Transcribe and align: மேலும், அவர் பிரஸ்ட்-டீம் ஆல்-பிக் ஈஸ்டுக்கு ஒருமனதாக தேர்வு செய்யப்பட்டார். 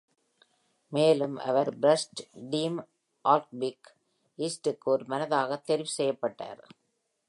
மேலும், 0.87 1.37
அவர் 1.37 1.79
பிரஸ்ட்-டீம் 1.79 2.87
ஆல்-பிக் 3.21 3.95
ஈஸ்டுக்கு 4.37 4.83
ஒருமனதாக 4.83 5.57
தேர்வு 5.57 5.87
செய்யப்பட்டார். 5.87 6.67